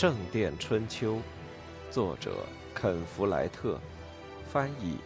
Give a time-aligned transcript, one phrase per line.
[0.00, 1.14] 圣殿春秋》，
[1.90, 3.80] 作者肯·弗莱特，
[4.48, 4.96] 翻译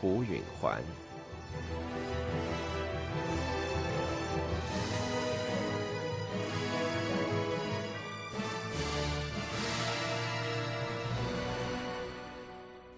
[0.00, 0.82] 胡允环。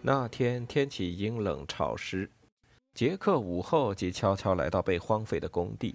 [0.01, 2.31] 那天天气阴冷潮湿，
[2.95, 5.95] 杰克午后即悄悄来到被荒废的工地。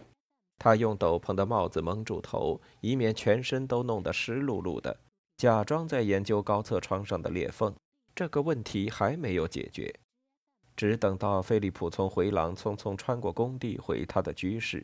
[0.60, 4.96] 他用斗篷的帽子蒙住头，以免全身都弄得湿漉漉的，
[5.38, 7.74] 假装在研究高侧窗上的裂缝。
[8.16, 9.94] 这个问题还没有解决，
[10.76, 14.84] 只等到菲利普从回廊匆匆穿过工地回他的居室。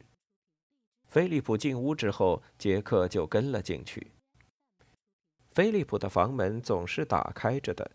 [1.07, 4.11] 菲利普进屋之后，杰克就跟了进去。
[5.51, 7.89] 菲利普的房门总是打开着的。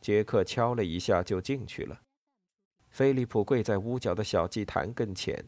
[0.00, 2.00] 杰克敲了一下，就进去了。
[2.88, 5.44] 菲利普跪在屋角的小祭坛跟前。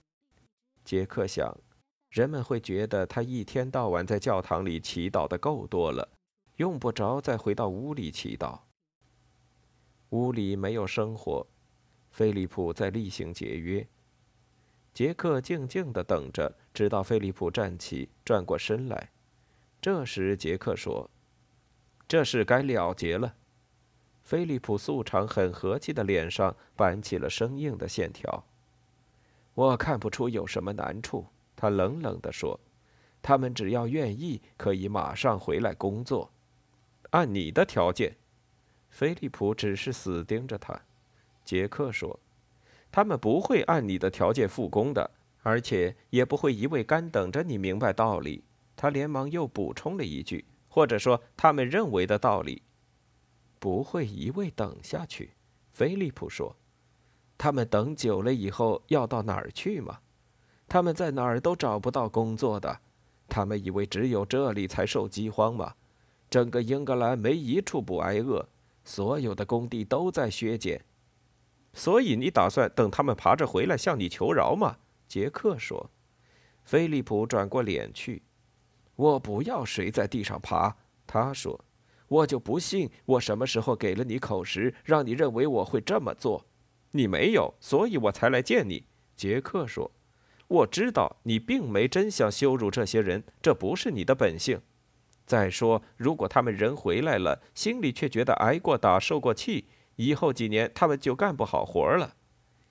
[0.84, 1.56] 杰克想，
[2.10, 6.08] 人们会觉得他一天到晚在教堂里祈祷的够多了，
[6.60, 8.58] 用不着再回到屋里祈祷。
[10.10, 11.46] 屋里没有生活，
[12.10, 13.86] 菲利普在例行节约。
[14.92, 19.08] 杰克静静地等着，直到菲利普站起，转过身来。
[19.80, 21.08] 这时，杰克说
[22.06, 23.34] ：“这事该了结了。”
[24.22, 28.44] 菲利普素常很和气的脸上板起了生硬的线条。
[29.54, 31.24] 我看不出有什么难处，
[31.56, 32.60] 他冷冷地说
[33.22, 36.30] ：“他们只要愿意，可以马上回来工作。
[37.10, 38.16] 按你的条件。”
[38.90, 40.80] 菲利普只是死盯着他。
[41.44, 42.18] 杰克说
[42.90, 45.10] ：“他们不会按你的条件复工的，
[45.42, 48.42] 而且也不会一味干等着你明白道理。”
[48.76, 52.62] 他连忙又补充了一句：“或者说他们认为的道理。”
[53.60, 55.32] 不会一味等下去，
[55.72, 56.56] 菲利普说
[57.36, 60.00] ：“他们等久了以后要到哪儿去吗？
[60.66, 62.80] 他们在哪儿都找不到工作的。
[63.28, 65.74] 他们以为只有这里才受饥荒吗？
[66.30, 68.48] 整个英格兰没一处不挨饿，
[68.84, 70.82] 所有的工地都在削减。
[71.74, 74.76] 所以你打算等他们爬着回来向你求饶吗？”
[75.08, 75.90] 杰克说。
[76.62, 78.22] 菲利普转过脸去
[78.94, 80.76] ：“我不要谁在地上爬。”
[81.06, 81.64] 他说。
[82.06, 86.44] 我就不信我什么时候给了你口实，让你认为我会这么做。
[86.90, 88.84] 你没有，所以我才来见你。
[89.14, 89.88] 杰克说
[90.48, 94.60] ：“我知道你并没真想羞辱这些人，这不是你的本性。
[95.30, 102.16] 再说，如果他们人回来了，心里却觉得挨过打、受过气，以后几年他们就干不好活了。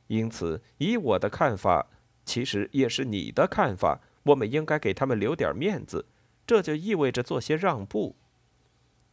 [0.08, 1.88] 因此，以我的看法，
[2.26, 6.06] 其实也是你的看法，我们应该给他们留点面子，
[6.46, 8.18] 这就意味着做些让步。”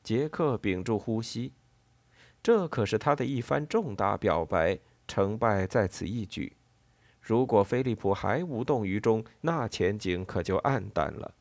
[0.03, 1.53] 杰克屏住呼吸，
[2.43, 6.57] 这可是他的一番重大表白，成败在此一举。
[7.21, 11.33] 如果菲利普还无动于衷，那前景可就暗淡了。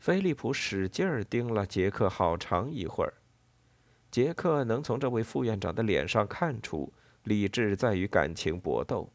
[0.00, 3.12] 菲利普使劲儿盯了杰克好长一会儿，
[4.10, 6.90] 杰克能从这位副院长的脸上看出，
[7.24, 9.12] 理智在与感情搏斗。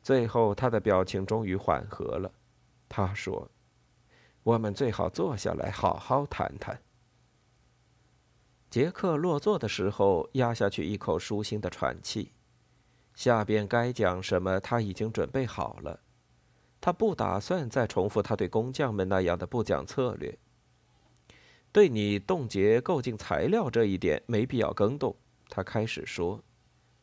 [0.00, 2.30] 最后，他的表情终于缓和了，
[2.88, 3.50] 他说
[4.44, 6.80] ：“我们最好坐下来好好谈谈。”
[8.70, 12.30] 杰克落座的时候，压下去一口舒心的喘气。
[13.16, 16.03] 下边该讲什么，他已经准备好了。
[16.84, 20.36] 他不打算再重复他对工匠们那样的不讲策略。
[21.72, 25.16] 对你冻结购进材料这一点，没必要更动。
[25.48, 26.44] 他开始说：“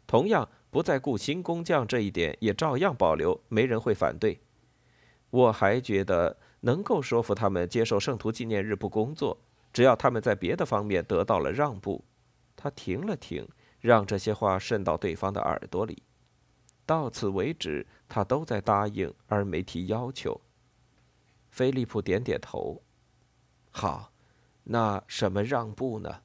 [0.06, 4.40] 同样，不再雇新工匠这一点也照样保留，没人会反对。
[5.32, 9.36] 我还觉得能够说服他们接受圣徒纪念日不工作。”
[9.74, 12.06] 只要他们在别的方面得到了让步，
[12.56, 13.48] 他停了停，
[13.80, 16.04] 让这些话渗到对方的耳朵里。
[16.92, 20.42] 到此为止，他都在答应，而没提要求。
[21.50, 22.84] 菲利普点点头。
[23.70, 24.12] 好，
[24.66, 26.24] 那什么让步呢？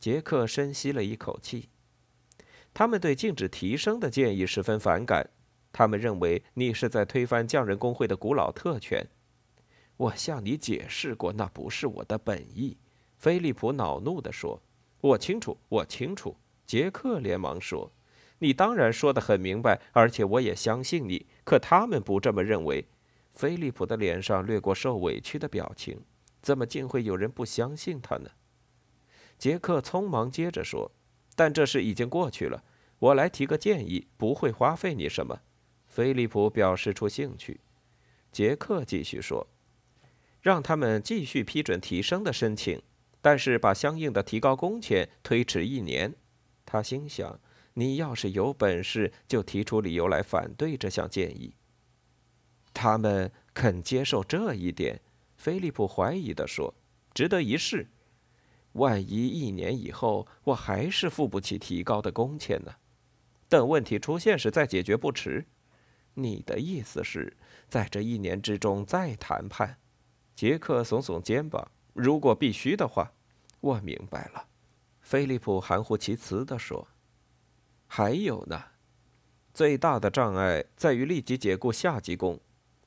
[0.00, 1.68] 杰克深吸了一口气。
[2.74, 5.30] 他们对禁止提升的建议十分反感，
[5.70, 9.06] 他们认为你是在推翻匠人工会的古老特权。
[9.96, 12.76] 我向你解释过，那不是我的本意。”
[13.16, 14.60] 菲利普恼怒地说。
[15.00, 17.92] “我清楚，我清楚。”杰克连忙说。
[18.40, 21.26] “你当然说得很明白，而且我也相信你。
[21.44, 22.84] 可他们不这么认为。”
[23.32, 26.02] 菲利普的脸上掠过受委屈的表情。
[26.42, 28.30] “怎么竟会有人不相信他呢？”
[29.38, 30.90] 杰克匆忙接着说。
[31.36, 32.64] “但这事已经过去了。
[32.98, 35.40] 我来提个建议，不会花费你什么。”
[35.86, 37.60] 菲利普表示出兴趣。
[38.32, 39.46] 杰克继续说。
[40.42, 42.80] 让他们继续批准提升的申请，
[43.20, 46.14] 但是把相应的提高工钱推迟一年。
[46.64, 47.38] 他心想：
[47.74, 51.54] 你要是有本事，就提出理由来反对这项建议。
[52.72, 55.00] 他们肯接受这一点？
[55.36, 56.74] 菲利普怀疑地说
[57.14, 57.88] ：“值得一试。
[58.72, 62.72] 万一一年以后我还是付不起提高的工钱呢？
[63.48, 65.46] 等问题出现时再解决不迟。
[66.14, 67.36] 你的意思是
[67.68, 69.78] 在这一年之中再谈判？
[70.36, 71.70] 杰克耸耸肩膀。
[71.92, 73.12] 如果必须的话，
[73.60, 74.46] 我明白了。
[75.00, 76.86] 菲利普含糊其辞地说
[77.92, 78.62] ：“还有呢，
[79.52, 82.38] 最大的障碍在于立即解雇下级工。”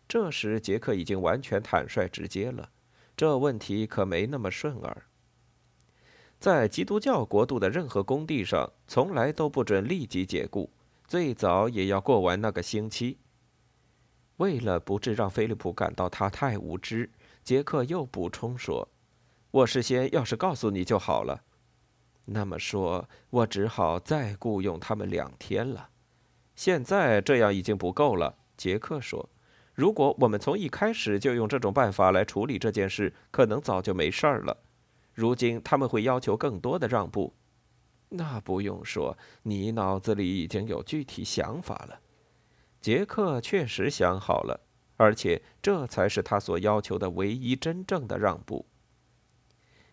[0.08, 2.70] 这时，杰克已经完全坦率直接了。
[3.18, 5.04] 这问题可没那么顺耳。
[6.40, 10.70] 在基督教国度的任何工地上，从来都不准立即解雇，
[11.06, 13.18] 最早也要过完那个星期。
[14.38, 17.10] 为了不致让菲利普感到他太无知，
[17.44, 18.88] 杰克又补充说
[19.52, 21.44] ：“我事先要是告诉你就好了。
[22.26, 25.90] 那么说，我只好再雇佣他们两天了。
[26.56, 29.30] 现在这样已经不够了。”杰克说
[29.74, 34.58] ：“如果我们从一开始就用这种办法来处理这件事，可能早就没事儿了。”
[35.14, 37.36] 如今他们会要求更多的让步，
[38.10, 42.00] 那不用说，你脑子里已经有具体想法了。
[42.82, 44.60] 杰克确实想好了，
[44.98, 48.66] 而且这才是他所要求的唯一真正的让步。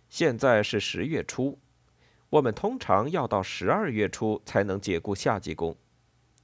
[0.09, 1.59] 现在是十月初，
[2.31, 5.77] 我们通常要到十二月初才能解雇夏季工，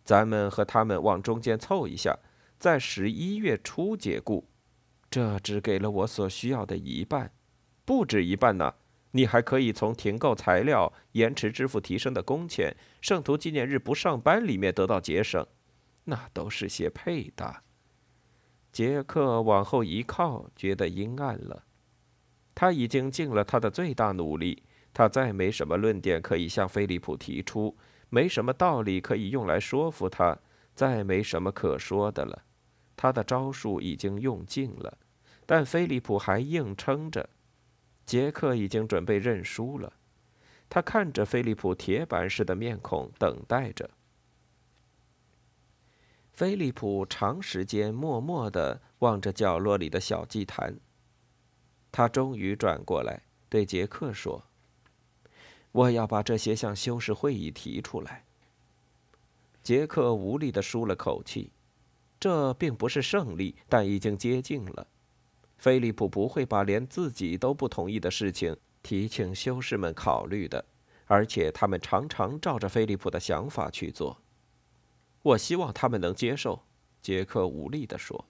[0.05, 2.19] 咱们和他们往中间凑一下，
[2.59, 4.49] 在十一月初解雇，
[5.09, 7.33] 这只给了我所需要的一半。
[7.85, 8.75] 不止一半呢，
[9.13, 15.47] 你还可以从停购材料、延迟支付提升的工钱、圣徒纪念日不上班里面得到节省，
[16.05, 17.63] 那都是些配搭。
[18.73, 21.63] 杰克往后一靠，觉得阴暗了。
[22.57, 24.65] 他已经尽了他的最大努力，
[24.97, 27.77] 他再没什么论点可以向菲利普提出，
[28.09, 30.39] 没什么道理可以用来说服他，
[30.75, 32.45] 再没什么可说的了。
[32.97, 34.97] 他的招数已经用尽了，
[35.45, 37.29] 但菲利普还硬撑着。
[38.07, 39.93] 杰克已经准备认输了，
[40.71, 43.91] 他看着菲利普铁板似的面孔，等待着。
[46.33, 50.81] 菲利普长时间默默的望着角落里的小祭坛，
[51.93, 54.43] 他终于转过来对杰克说
[55.77, 58.25] ：“我要把这些向修士会议提出来。”
[59.63, 61.51] 杰克无力的舒了口气，
[62.19, 64.87] 这并不是胜利，但已经接近了。
[65.59, 70.65] 菲利普不会把连自己都不同意的事情提请修士们考虑的，
[71.07, 74.19] 而且他们常常照着菲利普的想法去做。
[75.23, 76.63] 我希望他们能接受。”
[77.03, 78.25] 杰克无力地说。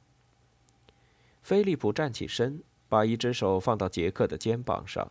[1.42, 5.10] 菲利普站起身，把一只手放到杰克的肩膀上，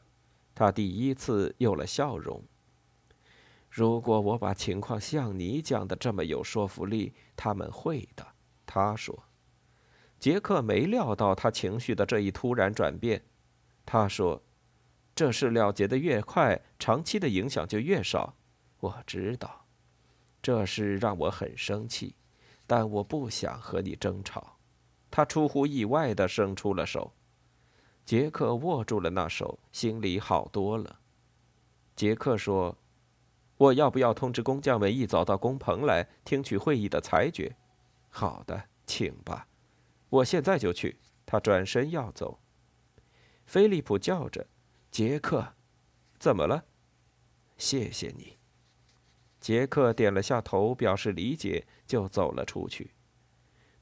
[0.55, 2.43] 他第一次有了笑容。
[3.69, 8.25] 如果我把情况像你讲的这么有说服力，他们会的。”
[8.65, 9.25] 他说。
[10.17, 13.21] 杰克没料到他情绪的这一突然转变，
[13.85, 14.41] 他说
[15.13, 18.33] ：“这事了结的越快，长期的影响就越少。
[18.79, 19.65] 我知道，
[20.41, 22.15] 这事让我很生气，
[22.65, 24.57] 但我不想和你争吵。”
[25.11, 27.13] 他出乎意外的伸出了手，
[28.05, 30.99] 杰克握住了那手，心里好多了。
[31.95, 32.77] 杰克说
[33.57, 37.55] ：“我要不要通知工匠们一早到工棚来听取会议的裁决
[38.09, 39.47] ？”“好的，请吧。”
[40.09, 40.97] 我现在就去。
[41.25, 42.39] 他转身要走，
[43.47, 44.45] 菲利普叫着
[44.91, 45.53] ：“杰克，
[46.19, 46.65] 怎么了
[47.57, 48.37] ？”“谢谢你。”
[49.41, 52.91] 杰克点了下头，表示理解，就走了出去。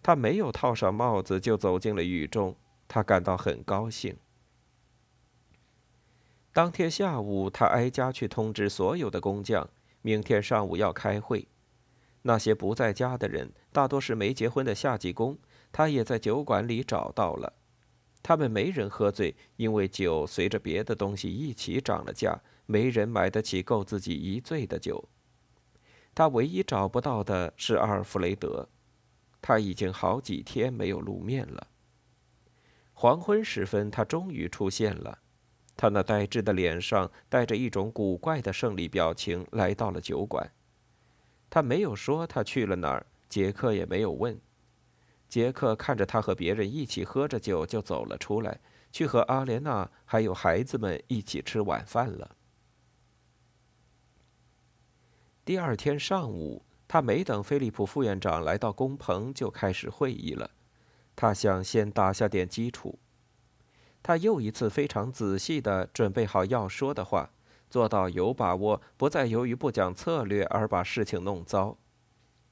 [0.01, 2.55] 他没有套上帽子，就走进了雨中。
[2.93, 4.15] 他感到很高兴。
[6.51, 9.67] 当天下午，他挨家去通知所有的工匠，
[10.03, 11.47] 明天上午要开会。
[12.21, 15.35] 那些不在家的人，大多是没结婚的夏季工。
[15.71, 17.53] 他也在酒馆里找到了，
[18.21, 25.09] 他们没人喝醉，因为酒随着别的东西一起涨了价，没人买得起够自己一醉的酒。
[26.13, 28.69] 他唯一找不到的是阿尔弗雷德，
[29.41, 31.69] 他已经好几天没有露面了。
[33.03, 35.19] 黄昏时分，他终于出现了，
[35.75, 40.50] 他那呆滞的脸上带着一种古怪的胜利表情，来到了酒馆。
[41.50, 44.39] 他没有说他去了哪儿，杰克也没有问。
[45.27, 52.38] 杰克看着他和别人一起喝着酒，就走了出来，去和阿莲娜还有孩子们一起吃晚饭了。
[55.43, 60.50] 第二天上午，他没等菲利普副院长来到工棚，就开始会议了。
[61.15, 63.00] 他想先打下点基础。
[64.01, 67.32] 他又一次非常仔细的准备好要说的话，
[67.70, 71.77] 做到有把握，不再由于不讲策略而把事情弄糟。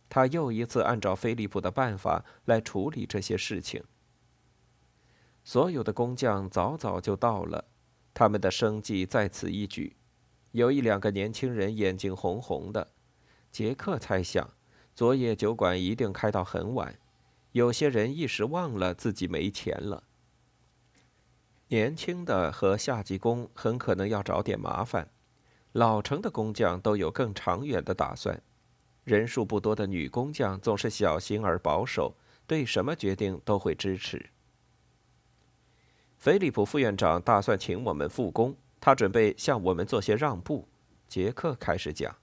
[0.07, 3.83] 他又一次按照菲利普的办法来处理这些事情。
[5.43, 7.65] 所有的工匠早早就到了，
[8.13, 9.95] 他们的生计在此一举。
[10.51, 12.91] 有一两个年轻人眼睛红红的。
[13.51, 14.49] 杰克猜想，
[14.93, 16.97] 昨夜酒馆一定开到很晚。
[17.51, 20.03] 有些人一时忘了自己没钱了。
[21.67, 25.09] 年轻的和下级工很可能要找点麻烦，
[25.71, 28.41] 老成的工匠都有更长远的打算。
[29.03, 32.15] 人数不多的女工匠总是小心而保守，
[32.45, 34.29] 对什么决定都会支持。
[36.17, 40.67] 菲利普副院长打算请我们复工，他准备向我们做些让步。
[41.07, 42.15] 杰克开始讲，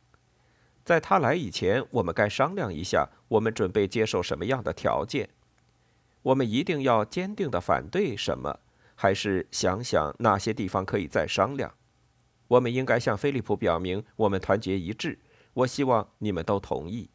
[0.88, 5.28] 在他来以前，我们该商量一下，我们准备接受什么样的条件。
[6.22, 8.58] 我们一定要坚定的反对什么，
[8.94, 11.74] 还是想想哪些地方可以再商量？
[12.46, 15.18] 我们应该向菲利普表明，我们团结一致。
[15.52, 17.10] 我希望你们都同意。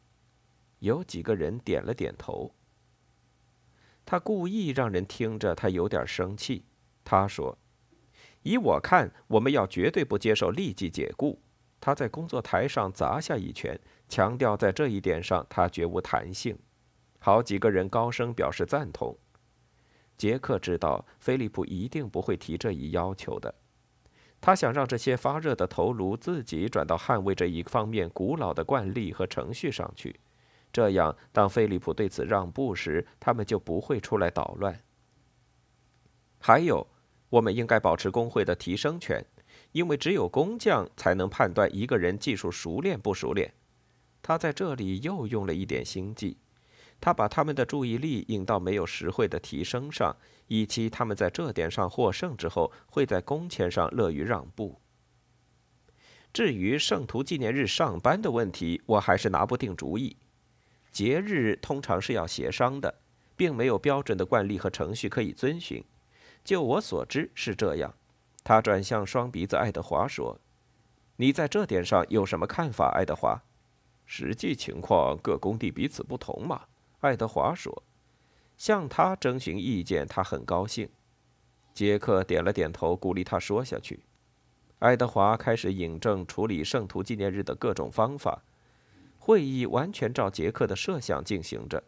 [0.78, 2.54] 有几个人点了点头。
[4.06, 6.64] 他故意让人听着他有点生气。
[7.02, 7.58] 他说
[8.44, 11.40] ：“以我看，我们要绝对不接受立即解雇。”
[11.84, 16.58] 他在工作台上砸下一拳，强调在这一点上他绝无弹性。
[17.18, 19.14] 好几个人高声表示赞同。
[20.16, 23.54] 杰克知道菲利普一定不会提这一要求的。
[24.40, 30.18] 他想让这些发热的头颅自己转到捍卫这一方面古老的惯例和程序上去，
[30.72, 34.80] 这样当菲利普对此让步时，他们就不会出来捣乱。
[36.40, 36.86] 还有，
[37.28, 39.22] 我们应该保持工会的提升权，
[39.74, 43.52] 因为只有工匠才能判断一个人技术熟练不熟练。
[44.22, 46.38] 他在这里又用了一点心计。
[47.00, 50.16] 他把他们的注意力引到没有实惠的提升上，
[50.46, 54.80] 以期他们在这点上获胜之后，会在工钱上乐于让步。
[56.32, 60.16] 至于圣徒纪念日上班的问题，我还是拿不定主意。
[60.92, 62.94] 节日通常是要协商的，
[63.34, 65.82] 并没有标准的惯例和程序可以遵循。
[66.44, 67.92] 就我所知是这样。
[68.44, 70.38] 他转向双鼻子爱德华说
[71.16, 73.42] ：“你在这点上有什么看法，爱德华？
[74.04, 76.66] 实际情况各工地彼此不同嘛。”
[77.00, 77.82] 爱德华说
[78.56, 80.88] ：“向他征询意见，他很高兴。”
[81.72, 84.00] 杰克点了点头，鼓励他说下去。
[84.78, 88.42] 爱德华开始引证处理圣徒纪念日的各种方法。
[89.18, 91.82] 会议完全照杰克的设想进行着。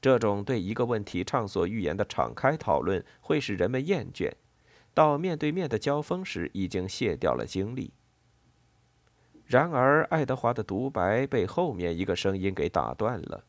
[0.00, 4.32] 这种对一个问题畅所欲言的敞开讨论会使人们厌倦，
[4.96, 7.92] 到面对面的交锋时已经卸掉了精力。
[9.44, 13.44] 然而，爱德华的独白被后面一个声音给打断了。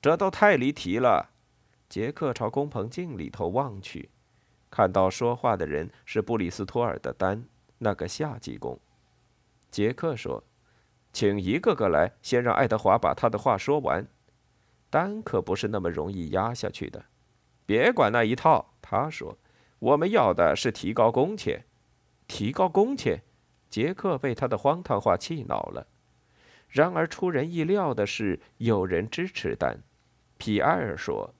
[0.00, 1.30] 这都太离题了。
[1.88, 4.10] 杰克朝工棚镜里头望去，
[4.70, 7.46] 看到说话的人是布里斯托尔的丹，
[7.78, 8.78] 那个夏季工。
[9.72, 10.44] 杰克说
[11.12, 14.06] ：“请一个个来，先让爱德华把他的话说完。”
[14.88, 17.06] 丹可不是那么容易压下去的。
[17.66, 19.36] 别管那一套，他说
[19.80, 21.64] ：“我们要的是提高工钱，
[22.28, 23.22] 提高工钱。”
[23.70, 25.86] 杰克被他的荒唐话气恼了。
[26.68, 29.80] 然而出人意料的是，有人支持丹。
[30.38, 31.32] 皮埃尔说：“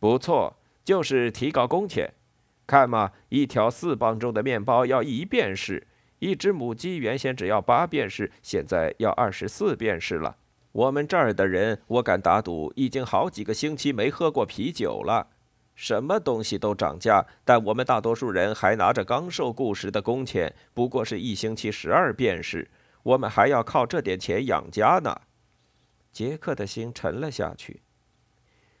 [0.00, 2.14] 不错，就是提高工钱。
[2.66, 5.86] 看嘛，一条四磅重的面包要一便士，
[6.20, 10.38] 一只母鸡原先只要八便士，现在要二十四便士了。
[10.72, 15.28] 我们这儿的人，我敢打赌，已经好几个星期没喝过啤酒了。
[15.74, 22.70] 什么东西都涨价，但我们大多数人还拿着刚受雇时的工钱，不过是一星期十二便士。
[23.02, 25.20] 我们还要靠这点钱养家呢。”
[26.12, 27.82] 杰克的心沉了下去。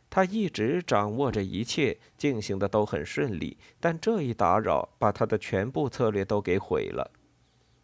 [0.08, 7.10] 他一直掌握着一切，进行的都很顺利，但这一打扰把他的全部策略都给毁了。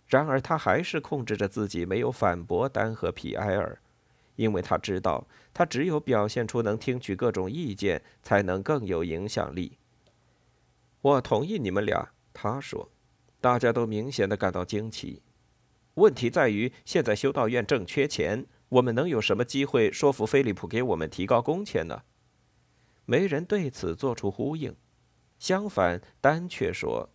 [0.07, 3.81] 然而他还是控制着自己，没有反驳丹和皮埃尔，
[4.41, 9.77] 因为他知道，他只有表现出能听取各种意见，才能更有影响力。
[11.03, 12.91] 我同意你们俩，他说。
[13.39, 15.23] 大家都明显的感到惊奇。
[15.95, 22.03] 问题在于，现在修道院正缺钱，我们能有什么机会说服菲利普给我们提高工钱呢？
[23.05, 24.75] 没人对此做出呼应，
[25.39, 27.11] 相反，丹却说：“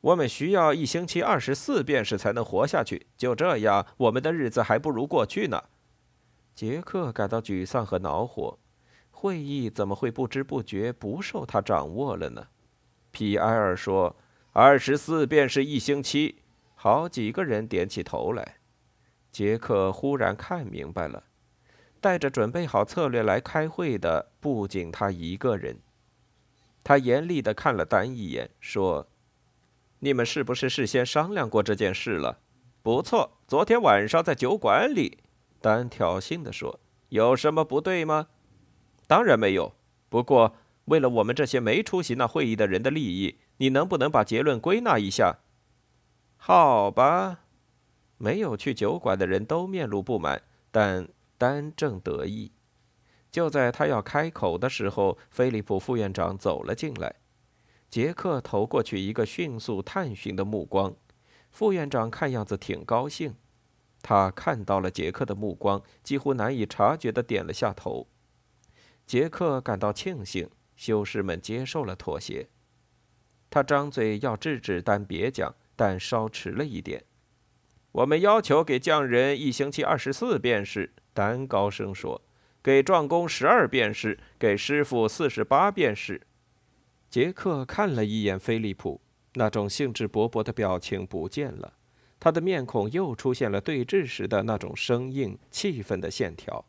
[0.00, 3.06] 我们需要一星期二十四便士才能活下去。
[3.16, 5.64] 就这样，我们的日子还不如过去呢。”
[6.58, 8.58] 杰克感到沮丧和恼火。
[9.12, 12.48] 会议怎么会不知不觉不受他掌握了呢？
[13.12, 14.16] 皮埃尔说
[14.52, 16.42] ：“二十四便是一星期。”
[16.74, 18.56] 好几个人点起头来。
[19.30, 21.22] 杰克忽然看明白了。
[22.00, 25.78] 带着准备好策略来开会的不仅他一个人，
[26.82, 29.06] 他严厉的看了丹一眼，说
[30.00, 32.40] ：“你们是不是事先商量过这件事了
[32.82, 35.18] ？”“不错，昨天晚上在酒馆里。”
[35.60, 36.80] 丹挑衅的说。
[37.10, 38.28] “有什么不对吗
[39.08, 39.74] ？”“当然没有。
[40.08, 40.54] 不过，
[40.86, 45.38] 为了我们这些没出席那会议的人的利益，你能不能把结论归纳一下？
[46.36, 47.40] 好吧。
[48.16, 52.52] 没有去酒馆的人都面露不满，但丹正得意。
[53.30, 57.14] 就在他要开口的时候，菲利普副院长走了进来。
[57.88, 60.94] 杰克投过去一个迅速探寻的目光，
[61.50, 63.34] 副院长看样子挺高兴。
[64.02, 68.06] 他看到了杰克的目光，几乎难以察觉地点了下头。
[69.06, 72.48] 杰克感到庆幸，修士们接受了妥协。
[73.50, 77.04] 他张嘴要制止丹别讲，但稍迟了一点。
[77.92, 82.20] 我们要求给匠人一星期二十四便士，丹高声说
[82.62, 86.20] ：“给壮工十二便士，给师傅四十八便士。”
[87.08, 89.00] 杰克看了一眼菲利普，
[89.34, 91.77] 那种兴致勃勃的表情不见了，
[92.20, 96.64] 他的面孔又出现了对峙时的那种生硬、气愤的线条。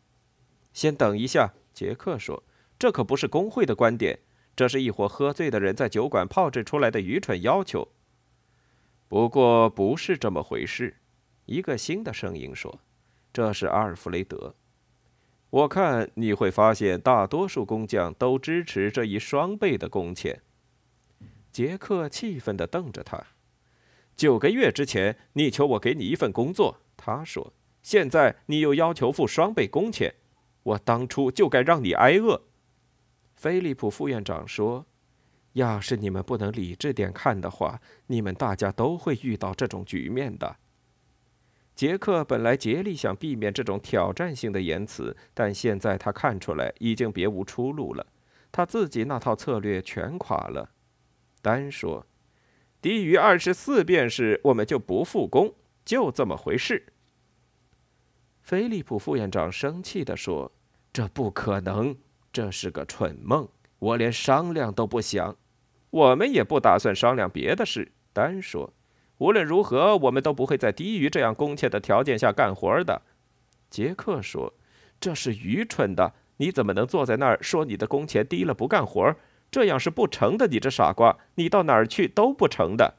[0.74, 2.44] 先等一下，杰克说
[2.78, 4.20] ：“这可不是工会的观点，
[4.56, 7.88] 这是一伙喝醉的人在酒馆炮制出来的愚蠢要求。”
[9.10, 10.98] 不过不是这么回事，
[11.46, 12.80] 一个新的声音说
[13.34, 14.54] ：“这是阿尔弗雷德。”
[15.50, 20.44] 我看你会发现，大多数工匠都支持这一双倍的工钱。
[21.52, 23.26] 杰克气愤地瞪着他。
[24.20, 27.54] 九个月之前，你求我给你一份工作，他说。
[27.82, 30.14] 现在你又要求付双倍工钱，
[30.62, 32.42] 我当初就该让你挨饿。
[33.34, 34.86] 菲利普副院长说
[35.54, 40.58] ：“要是你们不能理智点看的话，你们大家都会遇到这种局面的。”
[41.74, 48.06] 杰克本来竭力想避免这种挑战性的言辞，但现在他看出来已经别无出路了。
[48.52, 50.72] 他自己那套策略全垮了。
[51.42, 52.06] 单说
[52.82, 56.86] ：“低于二十四便士，我们就不复工，就这么回事。”
[58.42, 60.52] 菲利普副院长生气地说
[60.92, 61.96] ：“这不可能，
[62.32, 63.48] 这是个蠢梦，
[63.80, 65.36] 我连商量都不想。
[65.90, 68.74] 我们也不打算商量别的事。”单说。
[69.20, 73.02] 无论如何，我们都不会在低于这样工钱的条件下干活的。”
[73.70, 74.54] 杰克说
[75.00, 76.14] ，“这是愚蠢的。
[76.38, 79.14] 你怎么能坐在那儿说你的工钱低了不干活？
[79.52, 80.48] 这样是不成的。
[80.48, 82.96] 你这傻瓜，你到哪儿去都不成的。”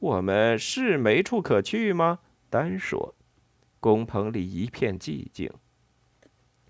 [0.00, 2.20] 我们是没处可去吗？
[2.48, 3.14] 丹说。
[3.80, 5.52] 工棚里一片寂静。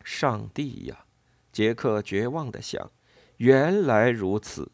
[0.02, 1.04] 上帝呀！
[1.52, 2.90] 杰克绝望地想，
[3.38, 4.70] 原来如此，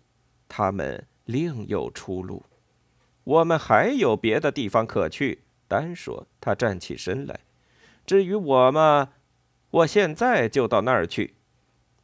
[0.48, 2.44] 他们另有出路。
[3.24, 6.26] 我们还有别的地方可去，丹说。
[6.40, 7.40] 他站起身来。
[8.04, 9.12] 至于我嘛，
[9.70, 11.34] 我现在就到那儿去。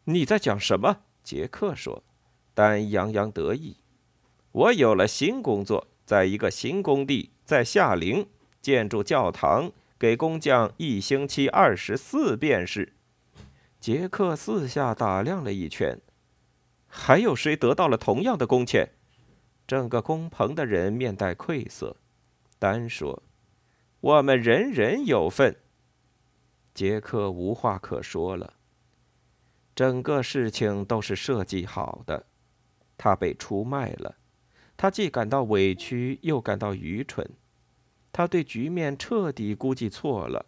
[0.04, 1.02] 你在讲什么？
[1.22, 2.02] 杰克说。
[2.61, 3.79] 丹洋洋得意。
[4.53, 8.29] 我有了新工作，在一个新工地，在夏陵
[8.61, 12.92] 建筑教堂，给工匠一星期二十四便士。
[13.81, 15.99] 杰克四下打量了一圈。
[16.87, 18.90] 还有谁得到了同样的工钱？
[19.66, 21.96] 整个工棚的人面带愧色，
[22.59, 23.23] 单说
[24.01, 25.57] ：“我们人人有份。”
[26.75, 28.53] 杰克无话可说了。
[29.75, 32.27] 整个事情都是设计好的，
[33.02, 34.16] 他被出卖了。
[34.76, 37.26] 他既感到委屈，又感到愚蠢。
[38.12, 40.44] 他对局面彻底估计错了。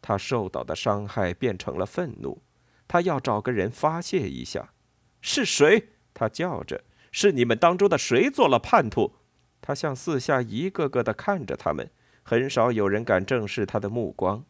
[0.00, 2.40] 他受到的伤害变成了愤怒。
[2.86, 4.72] 他要找个人发泄一下。
[5.20, 5.88] 是谁？
[6.14, 6.84] 他叫着。
[7.10, 9.14] 是你们当中的谁做了叛徒？
[9.60, 11.90] 他向四下一个个的看着他们，
[12.22, 14.44] 很少有人敢正视他的目光。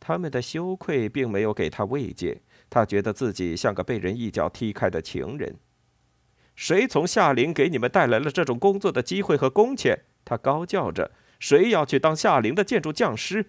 [0.00, 5.56] 他们的羞愧并没有给他慰藉，他觉得自己像个被人一脚踢开的情人。
[6.58, 10.06] 谁从夏林给你们带来了这种工作的机会和工钱？
[10.24, 13.46] 他高叫着：“谁要去当夏林的建筑匠师？”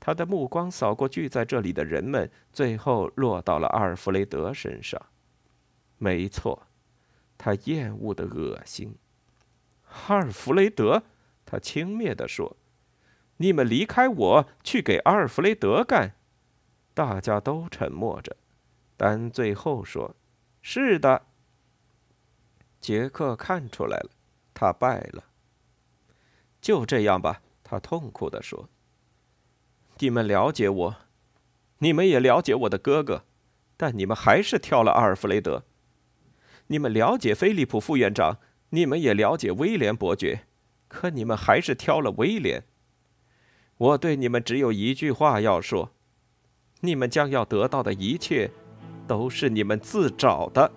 [0.00, 5.00] 他的目光扫过聚在这里的人们，最后落到了阿尔弗雷德身上。
[5.98, 6.66] 没错。
[7.38, 8.96] 他厌恶的恶心，
[10.08, 11.04] 阿尔弗雷德，
[11.46, 12.56] 他轻蔑地说
[13.38, 16.16] ：“你们离开我，去给阿尔弗雷德干。”
[16.94, 18.36] 大家都沉默着，
[18.96, 20.16] 但最后说
[20.60, 21.26] ：“是的。”
[22.80, 24.10] 杰克看出来了，
[24.54, 25.24] 他败了。
[26.60, 28.68] 就这样吧，他痛苦地说
[29.98, 30.96] ：“你们了解我，
[31.78, 33.24] 你们也了解我的哥哥，
[33.76, 35.64] 但你们还是挑了阿尔弗雷德。”
[36.68, 38.38] 你们了解菲利普副院长，
[38.68, 40.46] 你们也了解威廉伯爵，
[40.86, 42.64] 可你们还是挑了威廉。
[43.76, 45.90] 我对你们只有一句话要说：
[46.80, 48.52] 你们将要得到的一切，
[49.08, 50.70] 都是你们自找的。